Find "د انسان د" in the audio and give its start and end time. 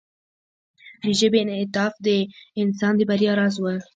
2.05-3.01